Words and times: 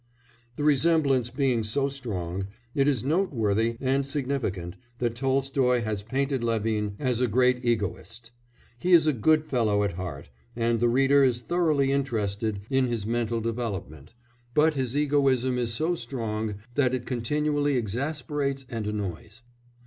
The 0.55 0.63
resemblance 0.63 1.29
being 1.29 1.63
so 1.63 1.87
strong, 1.87 2.47
it 2.73 2.87
is 2.87 3.03
noteworthy 3.03 3.77
and 3.79 4.03
significant 4.03 4.75
that 4.97 5.13
Tolstoy 5.13 5.83
has 5.83 6.01
painted 6.01 6.43
Levin 6.43 6.95
as 6.97 7.21
a 7.21 7.27
great 7.27 7.63
egoist. 7.63 8.31
He 8.79 8.93
is 8.93 9.05
a 9.05 9.13
good 9.13 9.45
fellow 9.45 9.83
at 9.83 9.91
heart, 9.93 10.29
and 10.55 10.79
the 10.79 10.89
reader 10.89 11.23
is 11.23 11.41
thoroughly 11.41 11.91
interested 11.91 12.61
in 12.67 12.87
his 12.87 13.05
mental 13.05 13.41
development, 13.41 14.15
but 14.55 14.73
his 14.73 14.97
egoism 14.97 15.59
is 15.59 15.71
so 15.71 15.93
strong 15.93 16.55
that 16.73 16.95
it 16.95 17.05
continually 17.05 17.77
exasperates 17.77 18.65
and 18.69 18.87
annoys. 18.87 19.43